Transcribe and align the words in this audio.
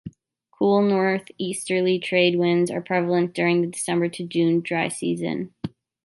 Cool, 0.49 0.81
northeasterly 0.81 1.99
trade 1.99 2.35
winds 2.35 2.71
are 2.71 2.81
prevalent 2.81 3.35
during 3.35 3.61
the 3.61 3.67
December 3.67 4.09
to 4.09 4.25
June 4.25 4.59
dry 4.61 4.87
season. 4.87 5.53